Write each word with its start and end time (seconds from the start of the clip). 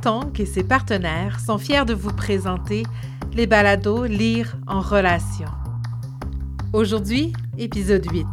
Tonk 0.00 0.40
et 0.40 0.46
ses 0.46 0.62
partenaires 0.62 1.38
sont 1.38 1.58
fiers 1.58 1.84
de 1.84 1.92
vous 1.92 2.12
présenter 2.14 2.84
les 3.34 3.46
balados 3.46 4.06
Lire 4.06 4.56
en 4.66 4.80
relation. 4.80 5.48
Aujourd'hui, 6.72 7.34
épisode 7.58 8.10
8. 8.10 8.26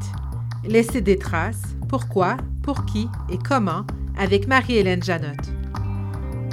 Laisser 0.69 1.01
des 1.01 1.17
traces, 1.17 1.75
pourquoi, 1.89 2.37
pour 2.63 2.85
qui 2.85 3.09
et 3.29 3.37
comment 3.37 3.85
avec 4.17 4.47
Marie-Hélène 4.47 5.03
Janotte. 5.03 5.51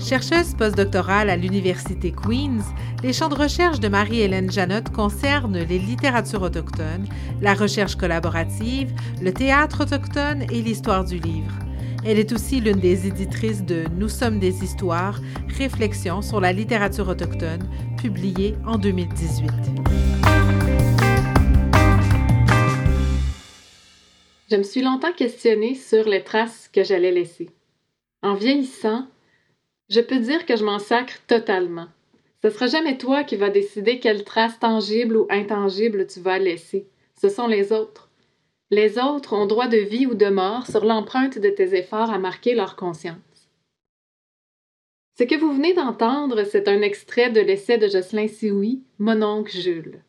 Chercheuse 0.02 0.54
postdoctorale 0.54 1.30
à 1.30 1.36
l'Université 1.36 2.10
Queen's, 2.10 2.64
les 3.04 3.12
champs 3.12 3.28
de 3.28 3.36
recherche 3.36 3.78
de 3.78 3.86
Marie-Hélène 3.86 4.50
Janotte 4.50 4.90
concernent 4.90 5.56
les 5.56 5.78
littératures 5.78 6.42
autochtones, 6.42 7.06
la 7.40 7.54
recherche 7.54 7.94
collaborative, 7.94 8.92
le 9.22 9.32
théâtre 9.32 9.84
autochtone 9.84 10.42
et 10.50 10.62
l'histoire 10.62 11.04
du 11.04 11.20
livre. 11.20 11.63
Elle 12.06 12.18
est 12.18 12.32
aussi 12.32 12.60
l'une 12.60 12.80
des 12.80 13.06
éditrices 13.06 13.64
de 13.64 13.84
Nous 13.96 14.10
sommes 14.10 14.38
des 14.38 14.62
histoires, 14.62 15.20
réflexions 15.56 16.20
sur 16.20 16.38
la 16.38 16.52
littérature 16.52 17.08
autochtone, 17.08 17.66
publiée 17.96 18.56
en 18.66 18.76
2018. 18.76 19.50
Je 24.50 24.56
me 24.56 24.62
suis 24.62 24.82
longtemps 24.82 25.14
questionnée 25.14 25.74
sur 25.74 26.06
les 26.06 26.22
traces 26.22 26.68
que 26.70 26.84
j'allais 26.84 27.10
laisser. 27.10 27.48
En 28.22 28.34
vieillissant, 28.34 29.06
je 29.88 30.00
peux 30.00 30.18
dire 30.18 30.44
que 30.44 30.56
je 30.56 30.64
m'en 30.64 30.78
sacre 30.78 31.14
totalement. 31.26 31.86
Ce 32.42 32.50
sera 32.50 32.66
jamais 32.66 32.98
toi 32.98 33.24
qui 33.24 33.36
vas 33.36 33.48
décider 33.48 33.98
quelles 33.98 34.24
traces 34.24 34.58
tangibles 34.58 35.16
ou 35.16 35.26
intangibles 35.30 36.06
tu 36.06 36.20
vas 36.20 36.38
laisser. 36.38 36.86
Ce 37.18 37.30
sont 37.30 37.46
les 37.46 37.72
autres. 37.72 38.03
Les 38.74 38.98
autres 38.98 39.34
ont 39.34 39.46
droit 39.46 39.68
de 39.68 39.76
vie 39.76 40.04
ou 40.04 40.14
de 40.14 40.26
mort 40.26 40.66
sur 40.66 40.84
l'empreinte 40.84 41.38
de 41.38 41.48
tes 41.48 41.76
efforts 41.76 42.10
à 42.10 42.18
marquer 42.18 42.56
leur 42.56 42.74
conscience. 42.74 43.48
Ce 45.16 45.22
que 45.22 45.36
vous 45.36 45.52
venez 45.52 45.74
d'entendre, 45.74 46.42
c'est 46.42 46.66
un 46.66 46.82
extrait 46.82 47.30
de 47.30 47.40
l'essai 47.40 47.78
de 47.78 47.86
Jocelyn 47.86 48.26
Sioui, 48.26 48.82
Mon 48.98 49.22
oncle 49.22 49.56
Jules. 49.56 50.02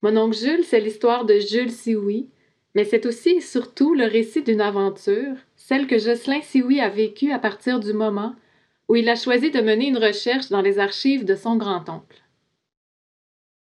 Mon 0.00 0.16
oncle 0.16 0.38
Jules, 0.38 0.64
c'est 0.64 0.80
l'histoire 0.80 1.26
de 1.26 1.34
Jules 1.34 1.70
Sioui, 1.70 2.30
mais 2.74 2.86
c'est 2.86 3.04
aussi 3.04 3.28
et 3.28 3.40
surtout 3.42 3.92
le 3.92 4.06
récit 4.06 4.42
d'une 4.42 4.62
aventure, 4.62 5.36
celle 5.54 5.86
que 5.86 5.98
Jocelyn 5.98 6.40
Sioui 6.40 6.80
a 6.80 6.88
vécue 6.88 7.30
à 7.30 7.38
partir 7.38 7.78
du 7.78 7.92
moment 7.92 8.36
où 8.88 8.96
il 8.96 9.06
a 9.10 9.16
choisi 9.16 9.50
de 9.50 9.60
mener 9.60 9.88
une 9.88 9.98
recherche 9.98 10.48
dans 10.48 10.62
les 10.62 10.78
archives 10.78 11.26
de 11.26 11.34
son 11.34 11.56
grand-oncle. 11.56 12.22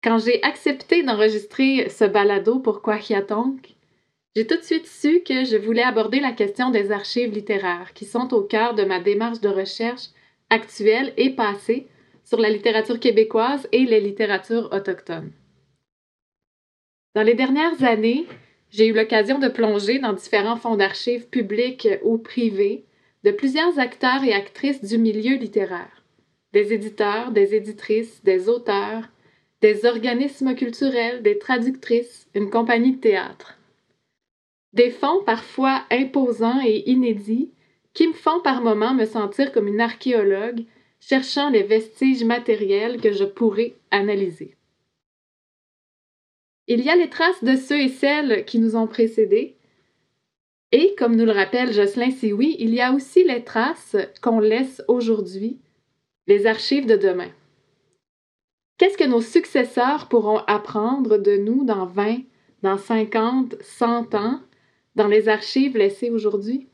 Quand 0.03 0.17
j'ai 0.17 0.41
accepté 0.41 1.03
d'enregistrer 1.03 1.89
ce 1.89 2.05
balado 2.05 2.57
pour 2.57 2.81
Kwahiatonk, 2.81 3.74
j'ai 4.35 4.45
tout 4.45 4.57
de 4.57 4.63
suite 4.63 4.85
su 4.85 5.21
que 5.21 5.45
je 5.45 5.55
voulais 5.55 5.83
aborder 5.83 6.19
la 6.19 6.33
question 6.33 6.69
des 6.69 6.91
archives 6.91 7.31
littéraires 7.31 7.93
qui 7.93 8.03
sont 8.03 8.33
au 8.33 8.41
cœur 8.41 8.75
de 8.75 8.83
ma 8.83 8.99
démarche 8.99 9.39
de 9.39 9.47
recherche 9.47 10.09
actuelle 10.49 11.13
et 11.15 11.29
passée 11.29 11.87
sur 12.25 12.39
la 12.39 12.49
littérature 12.49 12.99
québécoise 12.99 13.67
et 13.71 13.85
les 13.85 14.01
littératures 14.01 14.69
autochtones. 14.73 15.31
Dans 17.15 17.23
les 17.23 17.33
dernières 17.33 17.81
années, 17.83 18.25
j'ai 18.71 18.87
eu 18.87 18.93
l'occasion 18.93 19.39
de 19.39 19.47
plonger 19.47 19.99
dans 19.99 20.11
différents 20.11 20.57
fonds 20.57 20.75
d'archives 20.75 21.29
publics 21.29 21.87
ou 22.03 22.17
privés 22.17 22.83
de 23.23 23.31
plusieurs 23.31 23.79
acteurs 23.79 24.23
et 24.23 24.33
actrices 24.33 24.83
du 24.83 24.97
milieu 24.97 25.37
littéraire, 25.37 26.03
des 26.51 26.73
éditeurs, 26.73 27.31
des 27.31 27.55
éditrices, 27.55 28.21
des 28.23 28.49
auteurs, 28.49 29.07
des 29.61 29.85
organismes 29.85 30.55
culturels, 30.55 31.23
des 31.23 31.39
traductrices, 31.39 32.27
une 32.35 32.49
compagnie 32.49 32.97
de 32.97 33.01
théâtre. 33.01 33.57
Des 34.75 34.91
fonds 34.91 35.23
parfois 35.25 35.83
imposants 35.89 36.61
et 36.63 36.83
inédits 36.89 37.49
qui 37.93 38.07
me 38.07 38.13
font 38.13 38.41
par 38.41 38.61
moments 38.61 38.93
me 38.93 39.05
sentir 39.05 39.51
comme 39.51 39.67
une 39.67 39.79
archéologue 39.79 40.65
cherchant 40.99 41.49
les 41.49 41.63
vestiges 41.63 42.25
matériels 42.25 42.99
que 42.99 43.13
je 43.13 43.23
pourrais 43.23 43.75
analyser. 43.91 44.55
Il 46.67 46.81
y 46.81 46.89
a 46.89 46.95
les 46.95 47.09
traces 47.09 47.43
de 47.43 47.55
ceux 47.55 47.79
et 47.79 47.89
celles 47.89 48.43
qui 48.43 48.59
nous 48.59 48.75
ont 48.75 48.87
précédés, 48.87 49.55
et 50.71 50.93
comme 50.97 51.15
nous 51.15 51.25
le 51.25 51.31
rappelle 51.31 51.71
Jocelyn 51.71 52.11
Sioui, 52.11 52.57
il 52.59 52.73
y 52.73 52.81
a 52.81 52.91
aussi 52.91 53.23
les 53.23 53.43
traces 53.43 53.95
qu'on 54.21 54.39
laisse 54.39 54.81
aujourd'hui, 54.87 55.59
les 56.27 56.47
archives 56.47 56.87
de 56.87 56.97
demain. 56.97 57.31
Qu'est-ce 58.77 58.97
que 58.97 59.05
nos 59.05 59.21
successeurs 59.21 60.09
pourront 60.09 60.39
apprendre 60.47 61.17
de 61.17 61.37
nous 61.37 61.63
dans 61.63 61.85
20, 61.85 62.17
dans 62.63 62.77
50, 62.77 63.55
100 63.61 64.15
ans? 64.15 64.41
Dans 64.95 65.07
les 65.07 65.29
archives 65.29 65.77
laissées 65.77 66.09
aujourd'hui? 66.09 66.67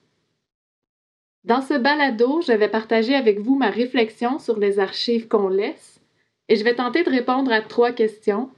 Dans 1.44 1.62
ce 1.62 1.74
balado, 1.74 2.42
je 2.42 2.52
vais 2.52 2.70
partager 2.70 3.16
avec 3.16 3.40
vous 3.40 3.56
ma 3.56 3.70
réflexion 3.70 4.38
sur 4.38 4.60
les 4.60 4.80
archives 4.80 5.28
qu'on 5.28 5.50
laisse 5.50 6.00
et 6.50 6.56
je 6.56 6.64
vais 6.64 6.76
tenter 6.76 7.04
de 7.04 7.10
répondre 7.10 7.52
à 7.52 7.62
trois 7.62 7.92
questions. 7.92 8.50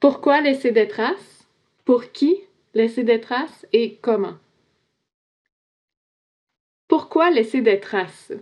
Pourquoi 0.00 0.40
laisser 0.40 0.72
des 0.72 0.88
traces? 0.88 1.46
Pour 1.84 2.10
qui 2.12 2.36
laisser 2.74 3.04
des 3.04 3.20
traces 3.20 3.66
et 3.72 3.96
comment? 3.96 4.34
Pourquoi 6.88 7.30
laisser 7.30 7.60
des 7.60 7.80
traces? 7.80 8.32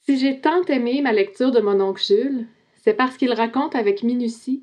Si 0.00 0.18
j'ai 0.18 0.40
tant 0.40 0.62
aimé 0.64 1.00
ma 1.00 1.12
lecture 1.12 1.50
de 1.50 1.60
mon 1.60 1.80
oncle 1.80 2.02
Jules, 2.02 2.46
c'est 2.74 2.94
parce 2.94 3.16
qu'il 3.16 3.32
raconte 3.32 3.74
avec 3.74 4.02
minutie 4.02 4.62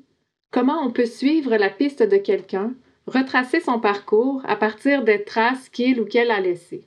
comment 0.50 0.80
on 0.82 0.92
peut 0.92 1.06
suivre 1.06 1.56
la 1.56 1.68
piste 1.68 2.02
de 2.02 2.16
quelqu'un 2.16 2.74
retracer 3.06 3.60
son 3.60 3.80
parcours 3.80 4.42
à 4.44 4.56
partir 4.56 5.04
des 5.04 5.24
traces 5.24 5.68
qu'il 5.68 6.00
ou 6.00 6.04
qu'elle 6.04 6.30
a 6.30 6.40
laissées. 6.40 6.86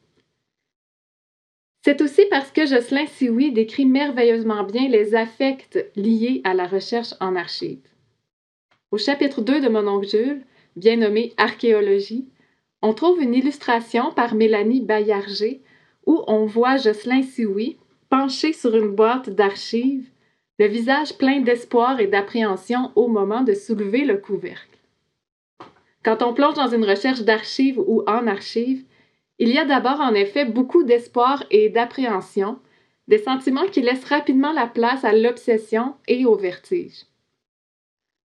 C'est 1.83 2.01
aussi 2.01 2.25
parce 2.29 2.51
que 2.51 2.65
Jocelyn 2.65 3.05
Sioui 3.05 3.51
décrit 3.51 3.85
merveilleusement 3.85 4.63
bien 4.63 4.89
les 4.89 5.15
affects 5.15 5.79
liés 5.95 6.41
à 6.43 6.53
la 6.53 6.67
recherche 6.67 7.13
en 7.19 7.35
archives. 7.35 7.87
Au 8.91 8.97
chapitre 8.97 9.41
2 9.41 9.61
de 9.61 9.69
Mon 9.69 9.87
oncle 9.87 10.07
Jules, 10.07 10.43
bien 10.75 10.97
nommé 10.97 11.33
Archéologie, 11.37 12.27
on 12.81 12.93
trouve 12.93 13.21
une 13.21 13.33
illustration 13.33 14.11
par 14.11 14.35
Mélanie 14.35 14.81
Bayarger 14.81 15.61
où 16.05 16.23
on 16.27 16.45
voit 16.45 16.77
Jocelyn 16.77 17.23
Sioui 17.23 17.77
penché 18.09 18.53
sur 18.53 18.75
une 18.75 18.95
boîte 18.95 19.29
d'archives, 19.29 20.09
le 20.59 20.67
visage 20.67 21.17
plein 21.17 21.41
d'espoir 21.41 21.99
et 21.99 22.07
d'appréhension 22.07 22.91
au 22.95 23.07
moment 23.07 23.41
de 23.41 23.53
soulever 23.53 24.05
le 24.05 24.17
couvercle. 24.17 24.76
Quand 26.03 26.21
on 26.21 26.33
plonge 26.33 26.55
dans 26.55 26.69
une 26.69 26.85
recherche 26.85 27.21
d'archives 27.21 27.79
ou 27.79 28.03
en 28.07 28.27
archives, 28.27 28.83
il 29.39 29.49
y 29.49 29.57
a 29.57 29.65
d'abord 29.65 29.99
en 29.99 30.13
effet 30.13 30.45
beaucoup 30.45 30.83
d'espoir 30.83 31.43
et 31.51 31.69
d'appréhension, 31.69 32.59
des 33.07 33.19
sentiments 33.19 33.67
qui 33.67 33.81
laissent 33.81 34.05
rapidement 34.05 34.51
la 34.51 34.67
place 34.67 35.03
à 35.03 35.13
l'obsession 35.13 35.95
et 36.07 36.25
au 36.25 36.35
vertige. 36.35 37.05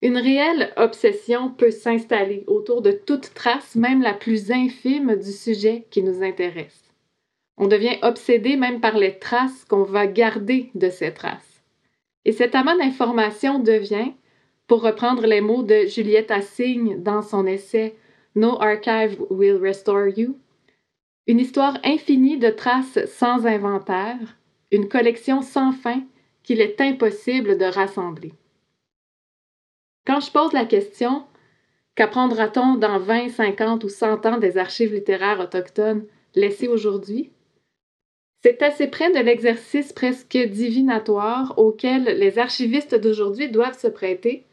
Une 0.01 0.17
réelle 0.17 0.73
obsession 0.77 1.49
peut 1.49 1.71
s'installer 1.71 2.43
autour 2.47 2.81
de 2.81 2.91
toute 2.91 3.33
trace, 3.33 3.75
même 3.75 4.01
la 4.01 4.13
plus 4.13 4.51
infime 4.51 5.15
du 5.15 5.31
sujet 5.31 5.87
qui 5.89 6.03
nous 6.03 6.21
intéresse. 6.23 6.83
On 7.57 7.67
devient 7.67 7.97
obsédé 8.01 8.57
même 8.57 8.81
par 8.81 8.97
les 8.97 9.17
traces 9.17 9.63
qu'on 9.65 9.83
va 9.83 10.07
garder 10.07 10.69
de 10.75 10.89
ces 10.89 11.13
traces. 11.13 11.63
Et 12.25 12.33
cet 12.33 12.55
amas 12.55 12.77
d'informations 12.77 13.59
devient, 13.59 14.11
pour 14.67 14.81
reprendre 14.81 15.25
les 15.25 15.41
mots 15.41 15.63
de 15.63 15.85
Juliette 15.85 16.31
Assigne 16.31 17.01
dans 17.01 17.21
son 17.21 17.45
essai 17.45 17.95
No 18.35 18.59
Archive 18.61 19.21
Will 19.29 19.55
Restore 19.55 20.07
You, 20.17 20.37
une 21.27 21.39
histoire 21.39 21.77
infinie 21.83 22.37
de 22.37 22.49
traces 22.49 23.05
sans 23.05 23.45
inventaire, 23.45 24.37
une 24.71 24.89
collection 24.89 25.41
sans 25.41 25.71
fin 25.71 26.03
qu'il 26.43 26.61
est 26.61 26.79
impossible 26.81 27.57
de 27.57 27.65
rassembler. 27.65 28.33
Quand 30.05 30.19
je 30.19 30.31
pose 30.31 30.53
la 30.53 30.65
question 30.65 31.25
Qu'apprendra-t-on 31.95 32.75
dans 32.75 32.99
20, 32.99 33.29
50 33.29 33.85
ou 33.85 33.89
100 33.89 34.25
ans 34.25 34.37
des 34.37 34.57
archives 34.57 34.93
littéraires 34.93 35.39
autochtones 35.39 36.05
laissées 36.35 36.67
aujourd'hui? 36.67 37.31
C'est 38.43 38.61
assez 38.61 38.87
près 38.87 39.11
de 39.11 39.19
l'exercice 39.19 39.93
presque 39.93 40.37
divinatoire 40.37 41.57
auquel 41.57 42.03
les 42.03 42.37
archivistes 42.37 42.95
d'aujourd'hui 42.95 43.49
doivent 43.49 43.79
se 43.79 43.87
prêter 43.87 44.45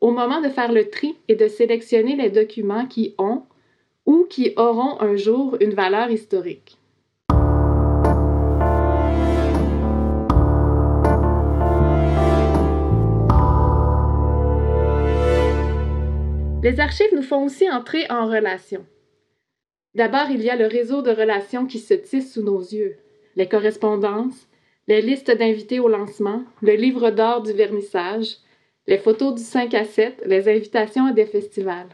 au 0.00 0.10
moment 0.10 0.40
de 0.40 0.48
faire 0.48 0.72
le 0.72 0.90
tri 0.90 1.16
et 1.28 1.34
de 1.34 1.48
sélectionner 1.48 2.16
les 2.16 2.30
documents 2.30 2.86
qui 2.86 3.14
ont 3.18 3.42
ou 4.06 4.26
qui 4.28 4.52
auront 4.56 5.00
un 5.00 5.16
jour 5.16 5.56
une 5.60 5.74
valeur 5.74 6.10
historique. 6.10 6.78
Les 16.62 16.80
archives 16.80 17.14
nous 17.14 17.22
font 17.22 17.44
aussi 17.44 17.70
entrer 17.70 18.04
en 18.10 18.26
relation. 18.26 18.84
D'abord, 19.94 20.30
il 20.30 20.42
y 20.42 20.50
a 20.50 20.56
le 20.56 20.66
réseau 20.66 21.02
de 21.02 21.10
relations 21.10 21.66
qui 21.66 21.78
se 21.78 21.94
tisse 21.94 22.34
sous 22.34 22.42
nos 22.42 22.60
yeux, 22.60 22.96
les 23.36 23.48
correspondances, 23.48 24.48
les 24.86 25.00
listes 25.00 25.30
d'invités 25.30 25.80
au 25.80 25.88
lancement, 25.88 26.42
le 26.60 26.74
livre 26.74 27.10
d'or 27.10 27.42
du 27.42 27.52
vernissage, 27.52 28.38
les 28.88 28.96
photos 28.96 29.34
du 29.34 29.42
5 29.42 29.74
à 29.74 29.84
7, 29.84 30.22
les 30.24 30.48
invitations 30.48 31.04
à 31.04 31.12
des 31.12 31.26
festivals. 31.26 31.90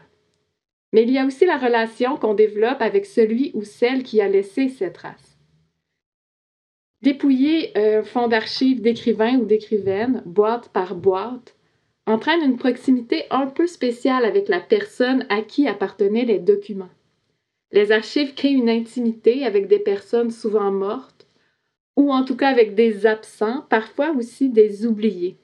Mais 0.93 1.03
il 1.03 1.11
y 1.11 1.17
a 1.17 1.25
aussi 1.25 1.45
la 1.45 1.57
relation 1.57 2.15
qu'on 2.15 2.33
développe 2.33 2.81
avec 2.81 3.05
celui 3.05 3.51
ou 3.53 3.65
celle 3.65 4.01
qui 4.01 4.21
a 4.21 4.29
laissé 4.29 4.69
ses 4.69 4.93
traces. 4.93 5.37
Dépouiller 7.01 7.77
un 7.77 8.01
fonds 8.01 8.29
d'archives 8.29 8.81
d'écrivains 8.81 9.37
ou 9.39 9.45
d'écrivaines, 9.45 10.23
boîte 10.25 10.69
par 10.69 10.95
boîte, 10.95 11.57
entraîne 12.07 12.41
une 12.41 12.57
proximité 12.57 13.23
un 13.29 13.47
peu 13.47 13.67
spéciale 13.67 14.23
avec 14.23 14.47
la 14.47 14.61
personne 14.61 15.25
à 15.27 15.41
qui 15.41 15.67
appartenaient 15.67 16.23
les 16.23 16.39
documents. 16.39 16.89
Les 17.73 17.91
archives 17.91 18.35
créent 18.35 18.53
une 18.53 18.69
intimité 18.69 19.45
avec 19.45 19.67
des 19.67 19.79
personnes 19.79 20.31
souvent 20.31 20.71
mortes, 20.71 21.27
ou 21.97 22.13
en 22.13 22.23
tout 22.23 22.37
cas 22.37 22.47
avec 22.47 22.73
des 22.73 23.05
absents, 23.05 23.65
parfois 23.69 24.11
aussi 24.11 24.47
des 24.47 24.85
oubliés. 24.85 25.35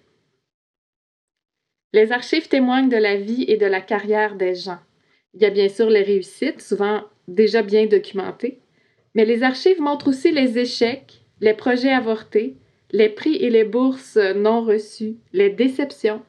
Les 1.94 2.12
archives 2.12 2.48
témoignent 2.48 2.90
de 2.90 2.98
la 2.98 3.18
vie 3.18 3.46
et 3.48 3.58
de 3.58 3.66
la 3.66 3.82
carrière 3.82 4.36
des 4.36 4.56
gens. 4.56 4.80
Il 5.34 5.42
y 5.42 5.46
a 5.46 5.50
bien 5.50 5.68
sûr 5.68 5.90
les 5.90 6.04
réussites, 6.04 6.62
souvent 6.62 7.04
déjà 7.28 7.62
bien 7.62 7.86
documentées, 7.86 8.60
mais 9.14 9.26
les 9.26 9.44
archives 9.44 9.82
montrent 9.82 10.10
aussi 10.10 10.32
les 10.32 10.58
échecs, 10.58 11.22
les 11.42 11.54
projets 11.54 11.92
avortés, 11.92 12.56
les 12.92 13.10
prix 13.10 13.36
et 13.36 13.50
les 13.50 13.64
bourses 13.64 14.18
non 14.36 14.62
reçus, 14.62 15.18
les 15.34 15.50
déceptions, 15.50 16.22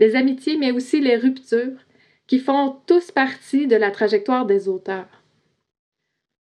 les 0.00 0.14
amitiés, 0.14 0.56
mais 0.56 0.72
aussi 0.72 1.00
les 1.00 1.16
ruptures, 1.16 1.78
qui 2.26 2.38
font 2.38 2.76
tous 2.86 3.10
partie 3.10 3.66
de 3.66 3.76
la 3.76 3.90
trajectoire 3.90 4.46
des 4.46 4.68
auteurs. 4.68 5.08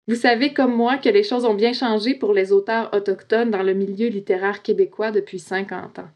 Vous 0.08 0.16
savez 0.16 0.54
comme 0.54 0.76
moi 0.76 0.98
que 0.98 1.10
les 1.10 1.24
choses 1.24 1.46
ont 1.46 1.54
bien 1.54 1.74
changé 1.74 2.14
pour 2.16 2.34
les 2.34 2.52
auteurs 2.52 2.94
autochtones 2.94 3.50
dans 3.52 3.64
le 3.64 3.74
milieu 3.74 4.08
littéraire 4.08 4.62
québécois 4.62 5.12
depuis 5.12 5.40
50 5.40 6.00
ans. 6.00 6.10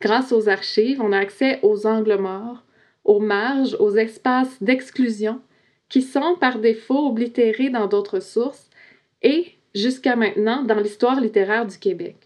Grâce 0.00 0.32
aux 0.32 0.48
archives, 0.48 1.00
on 1.00 1.12
a 1.12 1.18
accès 1.18 1.60
aux 1.62 1.86
angles 1.86 2.18
morts, 2.18 2.64
aux 3.04 3.20
marges, 3.20 3.76
aux 3.78 3.96
espaces 3.96 4.62
d'exclusion 4.62 5.40
qui 5.88 6.02
sont 6.02 6.36
par 6.38 6.58
défaut 6.58 7.08
oblitérés 7.08 7.70
dans 7.70 7.86
d'autres 7.86 8.20
sources 8.20 8.68
et, 9.22 9.52
jusqu'à 9.74 10.16
maintenant, 10.16 10.62
dans 10.62 10.80
l'histoire 10.80 11.20
littéraire 11.20 11.66
du 11.66 11.78
Québec. 11.78 12.16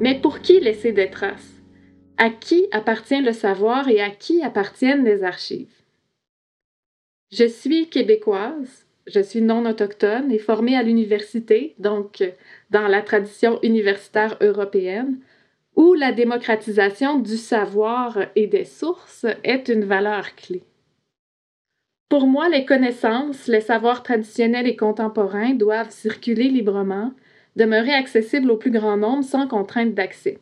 Mais 0.00 0.20
pour 0.20 0.40
qui 0.40 0.60
laisser 0.60 0.92
des 0.92 1.10
traces? 1.10 1.62
À 2.18 2.30
qui 2.30 2.66
appartient 2.70 3.20
le 3.20 3.32
savoir 3.32 3.88
et 3.88 4.00
à 4.00 4.10
qui 4.10 4.42
appartiennent 4.42 5.04
les 5.04 5.24
archives? 5.24 5.85
Je 7.32 7.44
suis 7.44 7.88
québécoise, 7.88 8.86
je 9.06 9.20
suis 9.20 9.42
non 9.42 9.66
autochtone 9.66 10.30
et 10.30 10.38
formée 10.38 10.76
à 10.76 10.82
l'université, 10.82 11.74
donc 11.78 12.22
dans 12.70 12.86
la 12.86 13.02
tradition 13.02 13.60
universitaire 13.62 14.36
européenne, 14.40 15.18
où 15.74 15.94
la 15.94 16.12
démocratisation 16.12 17.18
du 17.18 17.36
savoir 17.36 18.18
et 18.36 18.46
des 18.46 18.64
sources 18.64 19.26
est 19.44 19.68
une 19.68 19.84
valeur 19.84 20.34
clé. 20.36 20.62
Pour 22.08 22.28
moi, 22.28 22.48
les 22.48 22.64
connaissances, 22.64 23.48
les 23.48 23.60
savoirs 23.60 24.04
traditionnels 24.04 24.68
et 24.68 24.76
contemporains 24.76 25.54
doivent 25.54 25.90
circuler 25.90 26.48
librement, 26.48 27.12
demeurer 27.56 27.92
accessibles 27.92 28.50
au 28.52 28.56
plus 28.56 28.70
grand 28.70 28.96
nombre 28.96 29.24
sans 29.24 29.48
contrainte 29.48 29.94
d'accès. 29.94 30.38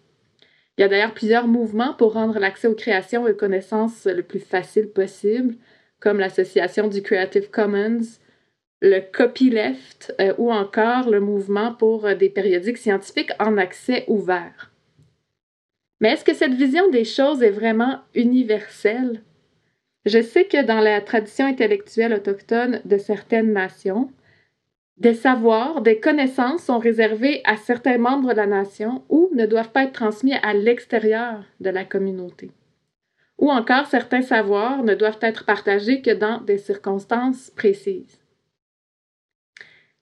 Il 0.77 0.83
y 0.83 0.85
a 0.85 0.89
d'ailleurs 0.89 1.15
plusieurs 1.15 1.49
mouvements 1.49 1.95
pour 1.95 2.13
rendre 2.13 2.39
l'accès 2.39 2.69
aux 2.69 2.75
créations 2.75 3.27
et 3.27 3.33
aux 3.33 3.37
connaissances 3.37 4.07
le 4.07 4.23
plus 4.23 4.41
facile 4.41 4.89
possible, 4.89 5.55
comme 6.01 6.19
l'association 6.19 6.89
du 6.89 7.03
Creative 7.03 7.51
Commons, 7.51 8.19
le 8.81 9.01
copyleft 9.01 10.15
euh, 10.21 10.35
ou 10.39 10.53
encore 10.53 11.09
le 11.09 11.21
mouvement 11.21 11.73
pour 11.73 12.07
euh, 12.07 12.15
des 12.15 12.29
périodiques 12.29 12.79
scientifiques 12.79 13.33
en 13.39 13.57
accès 13.57 14.05
ouvert. 14.09 14.73
Mais 16.01 16.11
est-ce 16.11 16.25
que 16.25 16.35
cette 16.35 16.55
vision 16.55 16.91
des 16.91 17.05
choses 17.05 17.43
est 17.43 17.51
vraiment 17.51 18.01
universelle? 18.15 19.23
Je 20.05 20.21
sais 20.21 20.45
que 20.45 20.63
dans 20.63 20.81
la 20.81 21.01
tradition 21.01 21.47
intellectuelle 21.47 22.13
autochtone 22.13 22.83
de 22.85 22.99
certaines 22.99 23.53
nations, 23.53 24.11
des 24.99 25.15
savoirs, 25.15 25.81
des 25.81 25.99
connaissances 25.99 26.65
sont 26.65 26.79
réservés 26.79 27.41
à 27.45 27.57
certains 27.57 27.99
membres 27.99 28.33
de 28.33 28.37
la 28.37 28.47
nation 28.47 29.03
ou 29.09 29.31
ne 29.33 29.47
doivent 29.47 29.73
pas 29.73 29.85
être 29.85 29.93
transmis 29.93 30.35
à 30.35 30.53
l'extérieur 30.53 31.43
de 31.61 31.71
la 31.71 31.85
communauté. 31.85 32.51
Ou 33.39 33.51
encore, 33.51 33.87
certains 33.87 34.23
savoirs 34.23 34.83
ne 34.85 34.95
doivent 34.95 35.19
être 35.21 35.45
partagés 35.45 36.03
que 36.03 36.13
dans 36.13 36.41
des 36.41 36.59
circonstances 36.59 37.51
précises. 37.51 38.21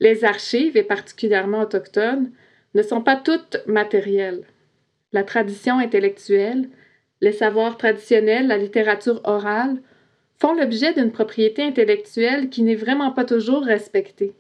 Les 0.01 0.25
archives, 0.25 0.77
et 0.77 0.83
particulièrement 0.83 1.61
autochtones, 1.61 2.33
ne 2.75 2.83
sont 2.83 3.03
pas 3.03 3.17
toutes 3.17 3.59
matérielles. 3.67 4.45
La 5.13 5.25
tradition 5.25 5.79
intellectuelle, 5.79 6.69
les 7.21 7.33
savoirs 7.33 7.77
traditionnels, 7.77 8.49
la 8.49 8.59
littérature 8.59 9.21
orale 9.25 9.81
font 10.41 10.55
l'objet 10.55 10.93
d'une 10.93 11.13
propriété 11.13 11.63
intellectuelle 11.63 12.51
qui 12.51 12.63
n'est 12.63 12.75
vraiment 12.75 13.13
pas 13.13 13.25
toujours 13.25 13.63
respectée, 13.63 14.35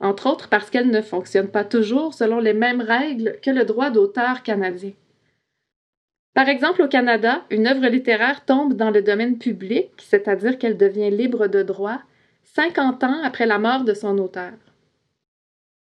entre 0.00 0.28
autres 0.28 0.48
parce 0.48 0.68
qu'elle 0.68 0.90
ne 0.90 1.00
fonctionne 1.00 1.48
pas 1.48 1.64
toujours 1.64 2.12
selon 2.12 2.40
les 2.40 2.54
mêmes 2.54 2.80
règles 2.80 3.38
que 3.40 3.50
le 3.50 3.64
droit 3.64 3.90
d'auteur 3.90 4.42
canadien. 4.42 4.92
Par 6.34 6.48
exemple, 6.48 6.82
au 6.82 6.88
Canada, 6.88 7.44
une 7.50 7.68
œuvre 7.68 7.86
littéraire 7.86 8.44
tombe 8.44 8.74
dans 8.74 8.90
le 8.90 9.02
domaine 9.02 9.38
public, 9.38 9.90
c'est-à-dire 9.98 10.58
qu'elle 10.58 10.76
devient 10.76 11.10
libre 11.10 11.46
de 11.46 11.62
droit, 11.62 12.00
50 12.42 13.04
ans 13.04 13.22
après 13.22 13.46
la 13.46 13.58
mort 13.58 13.84
de 13.84 13.94
son 13.94 14.18
auteur. 14.18 14.52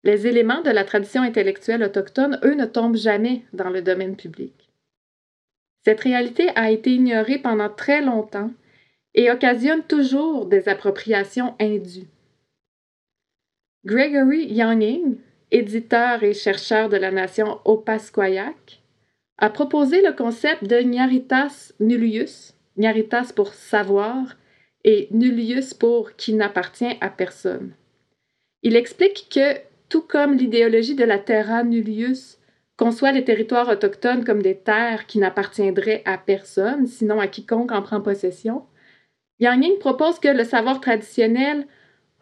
Les 0.05 0.29
éléments 0.29 0.63
de 0.63 0.71
la 0.71 0.85
tradition 0.85 1.23
intellectuelle 1.23 1.83
autochtone, 1.83 2.39
eux, 2.45 2.55
ne 2.55 2.65
tombent 2.65 2.97
jamais 2.97 3.43
dans 3.53 3.71
le 3.71 3.83
domaine 3.83 4.15
public. 4.15 4.71
Cette 5.85 6.01
réalité 6.01 6.49
a 6.55 6.71
été 6.71 6.95
ignorée 6.95 7.39
pendant 7.39 7.69
très 7.69 8.01
longtemps 8.01 8.53
et 9.15 9.31
occasionne 9.33 9.83
toujours 9.83 10.47
des 10.47 10.69
appropriations 10.69 11.57
indues. 11.61 12.07
Gregory 13.85 14.47
Younging, 14.47 15.17
éditeur 15.51 16.23
et 16.23 16.35
chercheur 16.35 16.89
de 16.89 16.97
la 16.97 17.11
nation 17.11 17.61
Opaskoyak, 17.65 18.81
a 19.39 19.51
proposé 19.51 20.03
le 20.03 20.13
concept 20.13 20.65
de 20.65 20.79
Nyaritas 20.81 21.73
nullius, 21.81 22.55
Nyaritas 22.77 23.33
pour 23.35 23.53
savoir 23.55 24.37
et 24.85 25.09
nullius 25.11 25.75
pour 25.75 26.15
qui 26.17 26.33
n'appartient 26.35 26.97
à 27.01 27.11
personne. 27.11 27.75
Il 28.63 28.77
explique 28.77 29.29
que 29.31 29.61
tout 29.89 30.03
comme 30.03 30.35
l'idéologie 30.35 30.95
de 30.95 31.05
la 31.05 31.19
terra 31.19 31.63
nullius 31.65 32.39
conçoit 32.77 33.13
les 33.13 33.25
territoires 33.25 33.69
autochtones 33.69 34.25
comme 34.25 34.43
des 34.43 34.57
terres 34.57 35.07
qui 35.07 35.19
n'appartiendraient 35.19 36.03
à 36.05 36.19
personne, 36.19 36.87
sinon 36.87 37.21
à 37.21 37.27
quiconque 37.27 37.73
en 37.73 37.83
prend 37.83 38.01
possession, 38.01 38.65
Yang 39.39 39.65
Ying 39.65 39.79
propose 39.79 40.19
que 40.19 40.29
le 40.29 40.45
savoir 40.45 40.81
traditionnel 40.81 41.67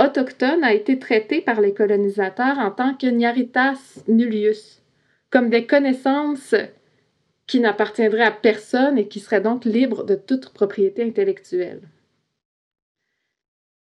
autochtone 0.01 0.65
a 0.65 0.73
été 0.73 0.99
traité 0.99 1.41
par 1.41 1.61
les 1.61 1.73
colonisateurs 1.73 2.59
en 2.59 2.73
tant 2.73 2.95
que 2.95 3.07
nyaritas 3.07 4.03
nullius, 4.09 4.83
comme 5.31 5.49
des 5.49 5.67
connaissances 5.67 6.55
qui 7.47 7.61
n'appartiendraient 7.61 8.23
à 8.23 8.31
personne 8.31 8.99
et 8.99 9.09
qui 9.09 9.21
seraient 9.21 9.41
donc 9.41 9.65
libres 9.65 10.05
de 10.05 10.15
toute 10.15 10.51
propriété 10.51 11.03
intellectuelle. 11.03 11.83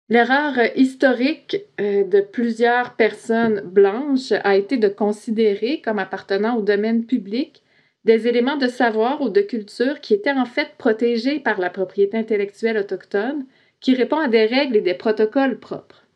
L'erreur 0.08 0.54
historique 0.76 1.64
euh, 1.80 2.04
de 2.04 2.20
plusieurs 2.20 2.94
personnes 2.94 3.60
blanches 3.60 4.32
a 4.44 4.56
été 4.56 4.76
de 4.76 4.88
considérer 4.88 5.80
comme 5.80 5.98
appartenant 5.98 6.56
au 6.56 6.62
domaine 6.62 7.04
public 7.04 7.62
des 8.04 8.28
éléments 8.28 8.56
de 8.56 8.68
savoir 8.68 9.20
ou 9.20 9.30
de 9.30 9.40
culture 9.40 10.00
qui 10.00 10.14
étaient 10.14 10.30
en 10.30 10.44
fait 10.44 10.76
protégés 10.78 11.40
par 11.40 11.58
la 11.58 11.70
propriété 11.70 12.16
intellectuelle 12.16 12.78
autochtone, 12.78 13.46
qui 13.80 13.96
répond 13.96 14.18
à 14.18 14.28
des 14.28 14.46
règles 14.46 14.76
et 14.76 14.80
des 14.80 14.94
protocoles 14.94 15.58
propres. 15.58 16.06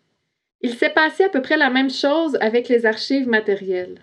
Il 0.60 0.74
s'est 0.74 0.90
passé 0.90 1.24
à 1.24 1.28
peu 1.28 1.42
près 1.42 1.56
la 1.56 1.68
même 1.68 1.90
chose 1.90 2.38
avec 2.40 2.68
les 2.68 2.86
archives 2.86 3.28
matérielles. 3.28 3.98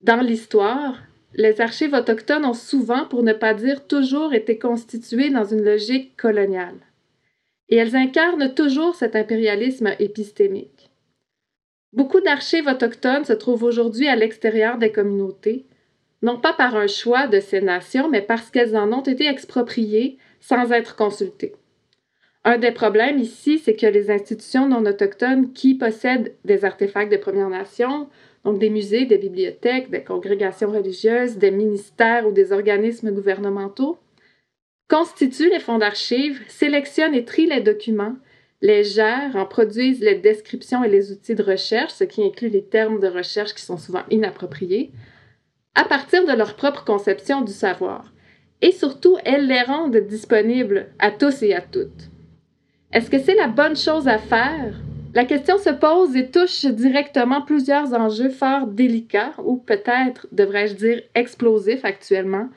Dans 0.00 0.20
l'histoire, 0.20 0.96
les 1.34 1.60
archives 1.60 1.94
autochtones 1.94 2.44
ont 2.44 2.54
souvent, 2.54 3.06
pour 3.06 3.22
ne 3.22 3.32
pas 3.32 3.54
dire 3.54 3.86
toujours, 3.86 4.34
été 4.34 4.58
constituées 4.58 5.30
dans 5.30 5.44
une 5.44 5.64
logique 5.64 6.16
coloniale 6.16 6.80
et 7.70 7.76
elles 7.76 7.96
incarnent 7.96 8.52
toujours 8.52 8.94
cet 8.94 9.16
impérialisme 9.16 9.94
épistémique. 9.98 10.90
Beaucoup 11.92 12.20
d'archives 12.20 12.66
autochtones 12.66 13.24
se 13.24 13.32
trouvent 13.32 13.62
aujourd'hui 13.62 14.08
à 14.08 14.16
l'extérieur 14.16 14.78
des 14.78 14.92
communautés, 14.92 15.66
non 16.22 16.38
pas 16.38 16.52
par 16.52 16.76
un 16.76 16.86
choix 16.86 17.26
de 17.26 17.40
ces 17.40 17.60
nations, 17.60 18.08
mais 18.08 18.22
parce 18.22 18.50
qu'elles 18.50 18.76
en 18.76 18.92
ont 18.92 19.02
été 19.02 19.26
expropriées 19.26 20.18
sans 20.40 20.72
être 20.72 20.96
consultées. 20.96 21.54
Un 22.44 22.58
des 22.58 22.72
problèmes 22.72 23.18
ici, 23.18 23.58
c'est 23.58 23.76
que 23.76 23.86
les 23.86 24.10
institutions 24.10 24.68
non 24.68 24.84
autochtones 24.86 25.52
qui 25.52 25.74
possèdent 25.74 26.34
des 26.44 26.64
artefacts 26.64 27.10
des 27.10 27.18
Premières 27.18 27.50
Nations, 27.50 28.08
donc 28.44 28.58
des 28.58 28.70
musées, 28.70 29.06
des 29.06 29.18
bibliothèques, 29.18 29.90
des 29.90 30.02
congrégations 30.02 30.70
religieuses, 30.70 31.36
des 31.36 31.50
ministères 31.50 32.26
ou 32.26 32.32
des 32.32 32.52
organismes 32.52 33.10
gouvernementaux, 33.10 33.98
constitue 34.88 35.50
les 35.50 35.60
fonds 35.60 35.78
d'archives, 35.78 36.40
sélectionne 36.48 37.14
et 37.14 37.24
trie 37.24 37.46
les 37.46 37.60
documents, 37.60 38.16
les 38.62 38.84
gère, 38.84 39.36
en 39.36 39.46
produisent 39.46 40.00
les 40.00 40.16
descriptions 40.16 40.82
et 40.84 40.88
les 40.88 41.12
outils 41.12 41.34
de 41.34 41.42
recherche, 41.42 41.92
ce 41.92 42.04
qui 42.04 42.22
inclut 42.22 42.48
les 42.48 42.64
termes 42.64 43.00
de 43.00 43.08
recherche 43.08 43.54
qui 43.54 43.62
sont 43.62 43.78
souvent 43.78 44.02
inappropriés, 44.10 44.90
à 45.74 45.84
partir 45.84 46.26
de 46.26 46.32
leur 46.32 46.56
propre 46.56 46.84
conception 46.84 47.42
du 47.42 47.52
savoir. 47.52 48.12
et 48.62 48.72
surtout, 48.72 49.16
elles 49.24 49.46
les 49.46 49.62
rendent 49.62 49.96
disponibles 49.96 50.88
à 50.98 51.10
tous 51.10 51.42
et 51.42 51.54
à 51.54 51.62
toutes. 51.62 52.10
Est-ce 52.92 53.08
que 53.08 53.18
c'est 53.18 53.34
la 53.34 53.48
bonne 53.48 53.76
chose 53.76 54.06
à 54.06 54.18
faire? 54.18 54.74
La 55.12 55.24
question 55.24 55.58
se 55.58 55.70
pose 55.70 56.14
et 56.14 56.30
touche 56.30 56.66
directement 56.66 57.42
plusieurs 57.42 57.94
enjeux 57.94 58.28
forts 58.28 58.68
délicats, 58.68 59.32
ou 59.44 59.56
peut-être, 59.56 60.28
devrais-je 60.30 60.74
dire, 60.74 61.02
explosifs 61.16 61.84
actuellement, 61.84 62.48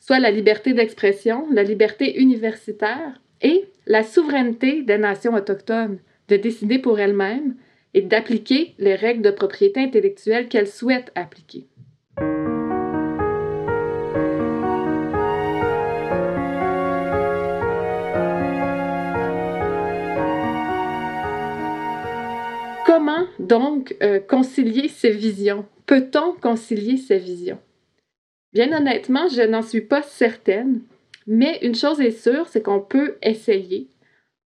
soit 0.00 0.18
la 0.18 0.30
liberté 0.30 0.72
d'expression, 0.72 1.46
la 1.52 1.62
liberté 1.62 2.18
universitaire 2.18 3.20
et 3.42 3.66
la 3.86 4.02
souveraineté 4.02 4.82
des 4.82 4.96
nations 4.96 5.34
autochtones 5.34 5.98
de 6.28 6.36
décider 6.36 6.78
pour 6.78 6.98
elles-mêmes 6.98 7.54
et 7.92 8.00
d'appliquer 8.00 8.74
les 8.78 8.94
règles 8.94 9.22
de 9.22 9.30
propriété 9.30 9.80
intellectuelle 9.80 10.48
qu'elles 10.48 10.66
souhaitent 10.66 11.12
appliquer. 11.14 11.66
Comment 22.98 23.28
donc 23.38 23.94
euh, 24.02 24.18
concilier 24.18 24.88
ces 24.88 25.10
visions? 25.12 25.64
Peut-on 25.86 26.32
concilier 26.32 26.96
ces 26.96 27.18
visions? 27.18 27.60
Bien 28.52 28.76
honnêtement, 28.76 29.28
je 29.28 29.42
n'en 29.42 29.62
suis 29.62 29.82
pas 29.82 30.02
certaine, 30.02 30.80
mais 31.24 31.60
une 31.62 31.76
chose 31.76 32.00
est 32.00 32.10
sûre, 32.10 32.48
c'est 32.48 32.60
qu'on 32.60 32.80
peut 32.80 33.14
essayer. 33.22 33.86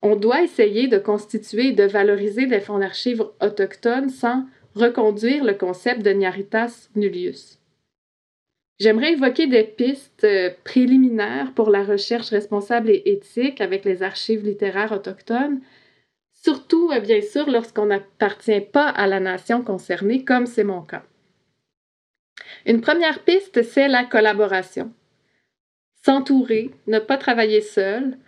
On 0.03 0.15
doit 0.15 0.43
essayer 0.43 0.87
de 0.87 0.99
constituer 0.99 1.69
et 1.69 1.71
de 1.71 1.85
valoriser 1.85 2.45
des 2.45 2.59
fonds 2.59 2.77
d'archives 2.77 3.25
autochtones 3.41 4.09
sans 4.09 4.45
reconduire 4.75 5.43
le 5.43 5.55
concept 5.55 6.03
de 6.03 6.11
Nyaritas 6.11 6.89
nullius. 6.95 7.57
J'aimerais 8.79 9.13
évoquer 9.13 9.47
des 9.47 9.63
pistes 9.63 10.23
euh, 10.23 10.51
préliminaires 10.63 11.51
pour 11.55 11.71
la 11.71 11.83
recherche 11.83 12.29
responsable 12.29 12.91
et 12.91 13.01
éthique 13.07 13.59
avec 13.59 13.85
les 13.85 14.03
archives 14.03 14.45
littéraires 14.45 14.91
autochtones, 14.91 15.61
surtout 16.45 16.91
bien 17.01 17.21
sûr 17.21 17.49
lorsqu'on 17.49 17.87
n'appartient 17.87 18.61
pas 18.61 18.87
à 18.87 19.07
la 19.07 19.19
nation 19.19 19.63
concernée, 19.63 20.23
comme 20.23 20.45
c'est 20.45 20.63
mon 20.63 20.81
cas. 20.81 21.01
Une 22.67 22.81
première 22.81 23.23
piste, 23.23 23.63
c'est 23.63 23.87
la 23.87 24.03
collaboration. 24.03 24.93
S'entourer, 26.03 26.69
ne 26.85 26.99
pas 26.99 27.17
travailler 27.17 27.61
seul, 27.61 28.19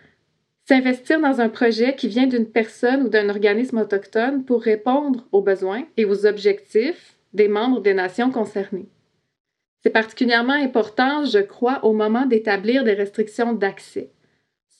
s'investir 0.66 1.20
dans 1.20 1.40
un 1.40 1.48
projet 1.48 1.94
qui 1.94 2.08
vient 2.08 2.26
d'une 2.26 2.50
personne 2.50 3.02
ou 3.04 3.08
d'un 3.08 3.28
organisme 3.28 3.78
autochtone 3.78 4.44
pour 4.44 4.62
répondre 4.62 5.28
aux 5.30 5.42
besoins 5.42 5.84
et 5.96 6.04
aux 6.04 6.26
objectifs 6.26 7.14
des 7.34 7.46
membres 7.46 7.80
des 7.80 7.94
nations 7.94 8.32
concernées. 8.32 8.88
C'est 9.84 9.90
particulièrement 9.90 10.54
important, 10.54 11.24
je 11.24 11.38
crois, 11.38 11.84
au 11.84 11.92
moment 11.92 12.26
d'établir 12.26 12.82
des 12.82 12.94
restrictions 12.94 13.52
d'accès, 13.52 14.10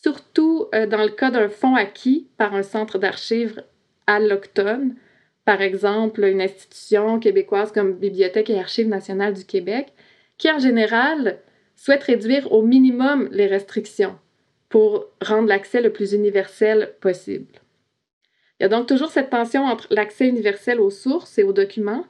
surtout 0.02 0.67
euh, 0.75 0.87
dans 0.87 1.02
le 1.02 1.11
cas 1.11 1.31
d'un 1.31 1.49
fonds 1.49 1.75
acquis 1.75 2.28
par 2.37 2.55
un 2.55 2.62
centre 2.62 2.99
d'archives 2.99 3.62
alloctone 4.07 4.95
par 5.49 5.62
exemple 5.62 6.25
une 6.25 6.43
institution 6.43 7.19
québécoise 7.19 7.73
comme 7.73 7.95
Bibliothèque 7.95 8.50
et 8.50 8.59
Archives 8.59 8.87
nationales 8.87 9.33
du 9.33 9.47
Québec, 9.47 9.95
qui 10.37 10.52
en 10.52 10.59
général 10.59 11.38
souhaite 11.75 12.02
réduire 12.02 12.52
au 12.52 12.61
minimum 12.61 13.31
les 13.33 13.47
restrictions 13.47 14.19
pour 14.69 15.07
rendre 15.23 15.49
l'accès 15.49 15.81
le 15.81 15.90
plus 15.90 16.12
universel 16.12 16.93
possible. 17.00 17.62
Il 18.61 18.64
y 18.64 18.67
a 18.67 18.69
donc 18.69 18.87
toujours 18.87 19.11
cette 19.11 19.31
tension 19.31 19.64
entre 19.64 19.87
l'accès 19.88 20.28
universel 20.28 20.81
aux 20.81 20.90
sources 20.90 21.38
et 21.38 21.45
aux 21.45 21.55
documents 21.55 22.05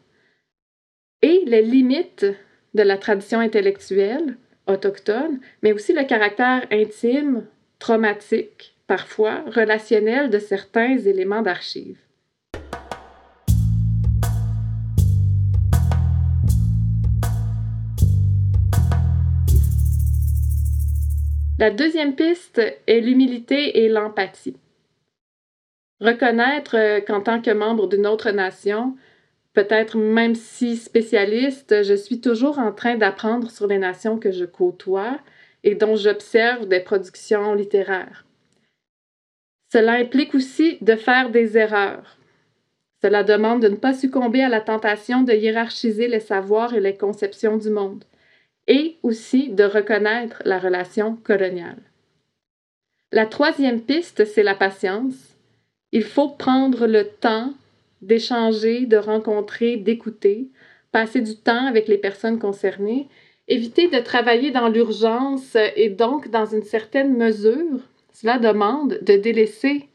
et 1.22 1.44
les 1.46 1.62
limites 1.62 2.26
de 2.74 2.82
la 2.82 2.98
tradition 2.98 3.38
intellectuelle 3.38 4.36
autochtone, 4.66 5.38
mais 5.62 5.72
aussi 5.72 5.92
le 5.92 6.02
caractère 6.02 6.66
intime, 6.72 7.46
traumatique, 7.78 8.74
parfois 8.86 9.42
relationnel 9.54 10.30
de 10.30 10.38
certains 10.38 10.98
éléments 10.98 11.42
d'archives. 11.42 11.98
La 21.58 21.70
deuxième 21.70 22.14
piste 22.14 22.62
est 22.86 23.00
l'humilité 23.00 23.80
et 23.80 23.88
l'empathie. 23.88 24.56
Reconnaître 26.00 26.76
euh, 26.76 27.00
qu'en 27.00 27.20
tant 27.20 27.42
que 27.42 27.50
membre 27.50 27.88
d'une 27.88 28.06
autre 28.06 28.30
nation, 28.30 28.94
peut-être 29.54 29.96
même 29.96 30.36
si 30.36 30.76
spécialiste, 30.76 31.82
je 31.82 31.94
suis 31.94 32.20
toujours 32.20 32.60
en 32.60 32.70
train 32.70 32.94
d'apprendre 32.94 33.50
sur 33.50 33.66
les 33.66 33.78
nations 33.78 34.18
que 34.18 34.30
je 34.30 34.44
côtoie 34.44 35.18
et 35.68 35.74
dont 35.74 35.96
j'observe 35.96 36.66
des 36.66 36.80
productions 36.80 37.52
littéraires. 37.52 38.24
Cela 39.70 39.92
implique 39.92 40.34
aussi 40.34 40.78
de 40.80 40.96
faire 40.96 41.28
des 41.28 41.58
erreurs. 41.58 42.16
Cela 43.02 43.22
demande 43.22 43.60
de 43.60 43.68
ne 43.68 43.76
pas 43.76 43.92
succomber 43.92 44.42
à 44.42 44.48
la 44.48 44.62
tentation 44.62 45.20
de 45.24 45.34
hiérarchiser 45.34 46.08
les 46.08 46.20
savoirs 46.20 46.72
et 46.72 46.80
les 46.80 46.96
conceptions 46.96 47.58
du 47.58 47.68
monde 47.68 48.02
et 48.66 48.96
aussi 49.02 49.50
de 49.50 49.64
reconnaître 49.64 50.40
la 50.46 50.58
relation 50.58 51.16
coloniale. 51.16 51.82
La 53.12 53.26
troisième 53.26 53.82
piste, 53.82 54.24
c'est 54.24 54.42
la 54.42 54.54
patience. 54.54 55.36
Il 55.92 56.04
faut 56.04 56.30
prendre 56.30 56.86
le 56.86 57.04
temps 57.06 57.52
d'échanger, 58.00 58.86
de 58.86 58.96
rencontrer, 58.96 59.76
d'écouter, 59.76 60.48
passer 60.92 61.20
du 61.20 61.36
temps 61.36 61.66
avec 61.66 61.88
les 61.88 61.98
personnes 61.98 62.38
concernées, 62.38 63.06
éviter 63.48 63.88
de 63.88 63.98
travailler 63.98 64.50
dans 64.50 64.68
l'urgence 64.68 65.56
et 65.76 65.88
donc 65.88 66.28
dans 66.28 66.46
une 66.46 66.62
certaine 66.62 67.16
mesure, 67.16 67.80
cela 68.12 68.38
demande 68.38 68.98
de 69.02 69.16
délaisser 69.16 69.88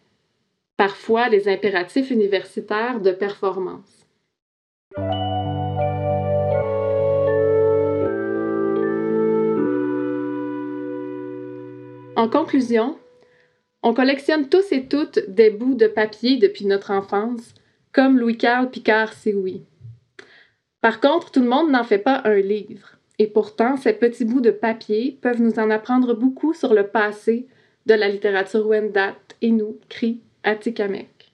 parfois 0.75 1.29
les 1.29 1.47
impératifs 1.47 2.09
universitaires 2.09 2.99
de 2.99 3.11
performance. 3.11 4.07
En 12.15 12.29
conclusion, 12.29 12.97
on 13.81 13.93
collectionne 13.93 14.49
tous 14.49 14.71
et 14.71 14.87
toutes 14.87 15.19
des 15.27 15.49
bouts 15.49 15.75
de 15.75 15.87
papier 15.87 16.37
depuis 16.37 16.65
notre 16.65 16.91
enfance, 16.91 17.53
comme 17.91 18.17
Louis-Carl 18.17 18.69
Picard-Sioui. 18.69 19.63
Par 20.81 20.99
contre, 20.99 21.31
tout 21.31 21.41
le 21.41 21.49
monde 21.49 21.71
n'en 21.71 21.83
fait 21.83 21.97
pas 21.97 22.21
un 22.25 22.35
livre, 22.35 22.97
et 23.19 23.27
pourtant, 23.27 23.77
ces 23.77 23.93
petits 23.93 24.25
bouts 24.25 24.41
de 24.41 24.51
papier 24.51 25.17
peuvent 25.21 25.41
nous 25.41 25.59
en 25.59 25.69
apprendre 25.69 26.13
beaucoup 26.13 26.53
sur 26.53 26.73
le 26.73 26.87
passé 26.87 27.47
de 27.85 27.93
la 27.93 28.07
littérature 28.07 28.65
Wendat, 28.67 29.15
Innu, 29.41 29.75
Cri, 29.89 30.21
Atikamek. 30.43 31.31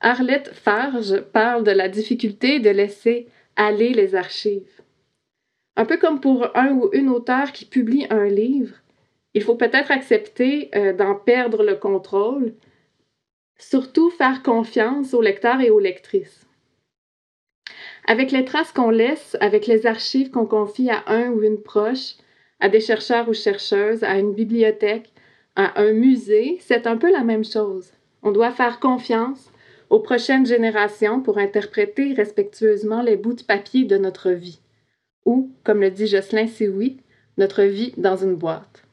Arlette 0.00 0.52
Farge 0.52 1.20
parle 1.32 1.64
de 1.64 1.70
la 1.70 1.88
difficulté 1.88 2.60
de 2.60 2.70
laisser 2.70 3.28
aller 3.56 3.92
les 3.92 4.14
archives. 4.14 4.80
Un 5.76 5.84
peu 5.84 5.96
comme 5.96 6.20
pour 6.20 6.56
un 6.56 6.72
ou 6.72 6.90
une 6.92 7.08
auteur 7.08 7.52
qui 7.52 7.64
publie 7.64 8.06
un 8.10 8.26
livre, 8.26 8.76
il 9.34 9.42
faut 9.42 9.56
peut-être 9.56 9.90
accepter 9.90 10.70
euh, 10.74 10.92
d'en 10.92 11.14
perdre 11.14 11.64
le 11.64 11.76
contrôle, 11.76 12.54
surtout 13.58 14.10
faire 14.10 14.42
confiance 14.42 15.14
aux 15.14 15.22
lecteurs 15.22 15.60
et 15.60 15.70
aux 15.70 15.80
lectrices. 15.80 16.47
Avec 18.10 18.32
les 18.32 18.46
traces 18.46 18.72
qu'on 18.72 18.88
laisse, 18.88 19.36
avec 19.38 19.66
les 19.66 19.86
archives 19.86 20.30
qu'on 20.30 20.46
confie 20.46 20.88
à 20.88 21.04
un 21.08 21.28
ou 21.28 21.42
une 21.42 21.60
proche, 21.60 22.14
à 22.58 22.70
des 22.70 22.80
chercheurs 22.80 23.28
ou 23.28 23.34
chercheuses, 23.34 24.02
à 24.02 24.16
une 24.18 24.32
bibliothèque, 24.32 25.12
à 25.56 25.78
un 25.78 25.92
musée, 25.92 26.56
c'est 26.62 26.86
un 26.86 26.96
peu 26.96 27.12
la 27.12 27.22
même 27.22 27.44
chose. 27.44 27.92
On 28.22 28.30
doit 28.30 28.50
faire 28.50 28.80
confiance 28.80 29.52
aux 29.90 30.00
prochaines 30.00 30.46
générations 30.46 31.20
pour 31.20 31.36
interpréter 31.36 32.14
respectueusement 32.14 33.02
les 33.02 33.18
bouts 33.18 33.34
de 33.34 33.42
papier 33.42 33.84
de 33.84 33.98
notre 33.98 34.30
vie, 34.30 34.60
ou, 35.26 35.50
comme 35.62 35.82
le 35.82 35.90
dit 35.90 36.06
Jocelyn 36.06 36.46
Sioui, 36.46 37.02
notre 37.36 37.64
vie 37.64 37.92
dans 37.98 38.16
une 38.16 38.36
boîte. 38.36 38.84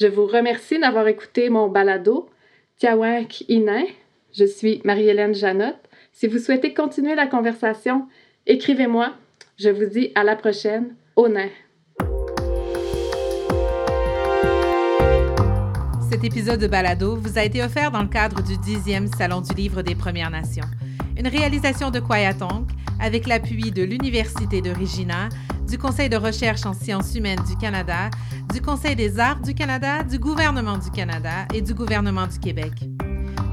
Je 0.00 0.06
vous 0.06 0.24
remercie 0.24 0.78
d'avoir 0.78 1.06
écouté 1.06 1.50
mon 1.50 1.68
balado 1.68 2.30
Tiawak 2.78 3.44
Inin. 3.50 3.84
Je 4.32 4.46
suis 4.46 4.80
Marie-Hélène 4.84 5.34
Janotte. 5.34 5.89
Si 6.12 6.26
vous 6.26 6.38
souhaitez 6.38 6.74
continuer 6.74 7.14
la 7.14 7.26
conversation, 7.26 8.06
écrivez-moi. 8.46 9.14
Je 9.58 9.70
vous 9.70 9.86
dis 9.86 10.12
à 10.14 10.24
la 10.24 10.36
prochaine. 10.36 10.94
Au 11.16 11.28
nain. 11.28 11.48
Cet 16.10 16.24
épisode 16.24 16.60
de 16.60 16.66
balado 16.66 17.16
vous 17.16 17.38
a 17.38 17.44
été 17.44 17.62
offert 17.62 17.90
dans 17.90 18.02
le 18.02 18.08
cadre 18.08 18.42
du 18.42 18.54
10e 18.54 19.14
Salon 19.16 19.40
du 19.40 19.54
Livre 19.54 19.82
des 19.82 19.94
Premières 19.94 20.30
Nations, 20.30 20.66
une 21.16 21.28
réalisation 21.28 21.90
de 21.90 22.00
Kwayatonk 22.00 22.68
avec 23.00 23.26
l'appui 23.26 23.70
de 23.70 23.82
l'Université 23.82 24.60
de 24.60 24.70
Regina, 24.70 25.28
du 25.68 25.78
Conseil 25.78 26.08
de 26.08 26.16
recherche 26.16 26.66
en 26.66 26.74
sciences 26.74 27.14
humaines 27.14 27.42
du 27.48 27.56
Canada, 27.56 28.10
du 28.52 28.60
Conseil 28.60 28.96
des 28.96 29.18
arts 29.18 29.40
du 29.40 29.54
Canada, 29.54 30.02
du 30.02 30.18
gouvernement 30.18 30.78
du 30.78 30.90
Canada 30.90 31.46
et 31.54 31.62
du 31.62 31.74
gouvernement 31.74 32.26
du 32.26 32.38
Québec. 32.38 32.72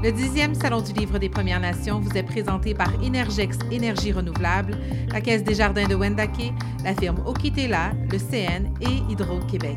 Le 0.00 0.12
dixième 0.12 0.54
Salon 0.54 0.80
du 0.80 0.92
Livre 0.92 1.18
des 1.18 1.28
Premières 1.28 1.58
Nations 1.58 1.98
vous 1.98 2.16
est 2.16 2.22
présenté 2.22 2.72
par 2.72 3.02
Énergex 3.02 3.58
Énergie 3.72 4.12
Renouvelable, 4.12 4.78
la 5.12 5.20
Caisse 5.20 5.42
des 5.42 5.56
Jardins 5.56 5.88
de 5.88 5.96
Wendake, 5.96 6.52
la 6.84 6.94
firme 6.94 7.20
Okitela, 7.26 7.90
le 8.08 8.16
CN 8.16 8.72
et 8.80 9.02
Hydro-Québec. 9.10 9.76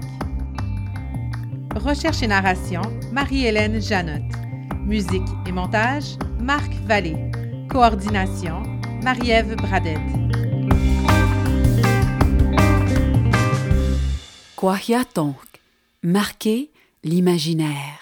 Recherche 1.76 2.22
et 2.22 2.28
narration, 2.28 2.84
Marie-Hélène 3.12 3.82
Janotte. 3.82 4.22
Musique 4.86 5.28
et 5.48 5.52
montage, 5.52 6.18
Marc 6.40 6.72
Vallée. 6.86 7.18
Coordination, 7.68 8.62
Marie-Ève 9.04 9.56
Bradette. 9.56 9.98
Kwahiatonk, 14.56 15.38
marquer 16.04 16.70
l'imaginaire. 17.04 18.01